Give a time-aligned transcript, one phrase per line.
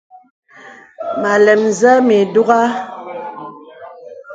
[1.19, 2.61] Mə alɛm zə̀ mì dùgha.